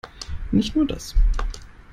[0.51, 1.13] Nicht nur das.